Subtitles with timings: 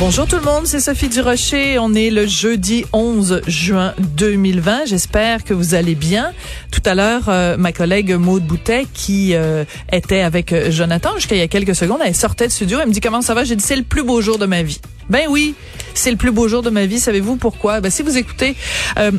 [0.00, 1.78] Bonjour tout le monde, c'est Sophie Durocher.
[1.78, 4.86] On est le jeudi 11 juin 2020.
[4.86, 6.32] J'espère que vous allez bien.
[6.72, 11.36] Tout à l'heure, euh, ma collègue Maude Boutet, qui euh, était avec euh, Jonathan jusqu'à
[11.36, 12.80] il y a quelques secondes, elle sortait de studio.
[12.80, 13.44] Elle me dit comment ça va?
[13.44, 14.80] J'ai dit c'est le plus beau jour de ma vie.
[15.10, 15.54] Ben oui,
[15.94, 16.98] c'est le plus beau jour de ma vie.
[16.98, 17.80] Savez-vous pourquoi?
[17.80, 18.56] Ben, si vous écoutez
[18.98, 19.10] euh,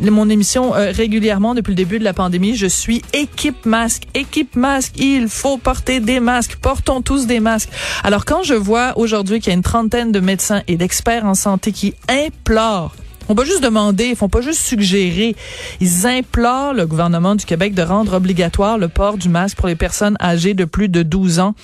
[0.00, 4.56] mon émission euh, régulièrement depuis le début de la pandémie, je suis équipe masque, équipe
[4.56, 4.92] masque.
[4.96, 6.56] Il faut porter des masques.
[6.56, 7.70] Portons tous des masques.
[8.02, 11.34] Alors quand je vois aujourd'hui qu'il y a une trentaine de médecins et d'experts en
[11.34, 12.94] santé qui implorent
[13.28, 15.34] on va juste demander, ils font pas juste suggérer.
[15.80, 19.76] Ils implorent le gouvernement du Québec de rendre obligatoire le port du masque pour les
[19.76, 21.54] personnes âgées de plus de 12 ans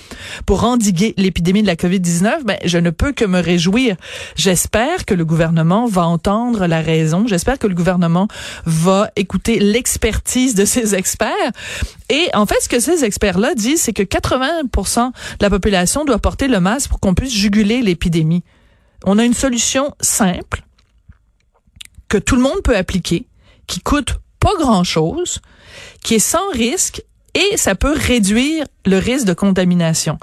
[0.47, 2.45] pour endiguer l'épidémie de la COVID-19.
[2.45, 3.97] Ben, je ne peux que me réjouir.
[4.37, 7.27] J'espère que le gouvernement va entendre la raison.
[7.27, 8.29] J'espère que le gouvernement
[8.65, 11.53] va écouter l'expertise de ces experts.
[12.09, 16.19] Et en fait, ce que ces experts-là disent, c'est que 80% de la population doit
[16.19, 18.43] porter le masque pour qu'on puisse juguler l'épidémie.
[19.05, 20.63] On a une solution simple
[22.11, 23.27] que tout le monde peut appliquer,
[23.67, 25.41] qui coûte pas grand-chose,
[26.03, 27.03] qui est sans risque
[27.35, 30.19] et ça peut réduire le risque de contamination.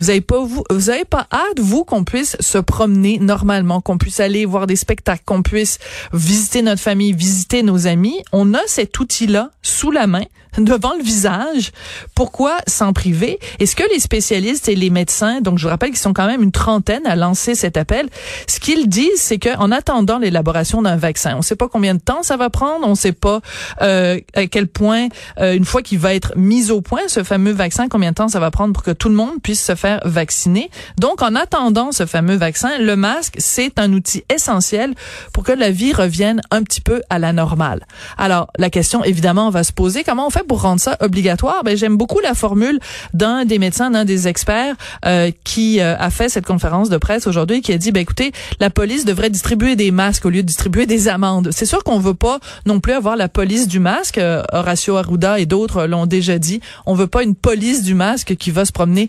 [0.00, 3.98] Vous avez pas vous, vous avez pas hâte vous qu'on puisse se promener normalement, qu'on
[3.98, 5.78] puisse aller voir des spectacles, qu'on puisse
[6.12, 8.22] visiter notre famille, visiter nos amis?
[8.32, 10.24] On a cet outil-là sous la main,
[10.58, 11.72] devant le visage.
[12.14, 13.38] Pourquoi s'en priver?
[13.58, 16.26] Et ce que les spécialistes et les médecins, donc je vous rappelle qu'ils sont quand
[16.26, 18.08] même une trentaine à lancer cet appel,
[18.46, 21.94] ce qu'ils disent, c'est que en attendant l'élaboration d'un vaccin, on ne sait pas combien
[21.94, 23.40] de temps ça va prendre, on ne sait pas
[23.80, 25.08] euh, à quel point,
[25.40, 28.28] euh, une fois qu'il va être mis au point, ce fameux vaccin, combien de temps
[28.28, 30.70] ça va prendre pour que tout le monde puisse se faire vacciner.
[30.98, 34.94] Donc, en attendant ce fameux vaccin, le masque, c'est un outil essentiel
[35.32, 37.86] pour que la vie revienne un petit peu à la normale.
[38.18, 41.62] Alors, la question, évidemment, va se poser, comment on pour rendre ça obligatoire?
[41.64, 42.78] Ben, j'aime beaucoup la formule
[43.14, 47.26] d'un des médecins, d'un des experts euh, qui euh, a fait cette conférence de presse
[47.26, 50.46] aujourd'hui qui a dit, ben, écoutez, la police devrait distribuer des masques au lieu de
[50.46, 51.50] distribuer des amendes.
[51.52, 54.18] C'est sûr qu'on veut pas non plus avoir la police du masque.
[54.18, 56.60] Euh, Horacio Arruda et d'autres l'ont déjà dit.
[56.86, 59.08] On veut pas une police du masque qui va se promener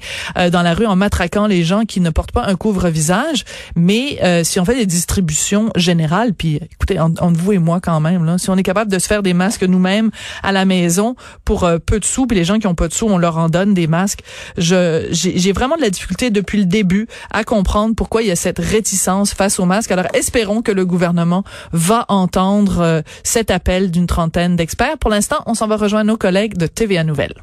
[0.51, 3.45] dans la rue en matraquant les gens qui ne portent pas un couvre-visage.
[3.75, 8.25] Mais si on fait des distributions générales, puis écoutez, entre vous et moi quand même,
[8.25, 10.11] là, si on est capable de se faire des masques nous-mêmes
[10.41, 11.15] à la maison,
[11.45, 13.38] pour euh, peu de sous, puis les gens qui ont pas de sous, on leur
[13.38, 14.22] en donne des masques.
[14.57, 18.35] Je j'ai vraiment de la difficulté depuis le début à comprendre pourquoi il y a
[18.35, 19.91] cette réticence face aux masques.
[19.91, 24.97] Alors espérons que le gouvernement va entendre euh, cet appel d'une trentaine d'experts.
[24.97, 27.35] Pour l'instant, on s'en va rejoindre nos collègues de TVA Nouvelles.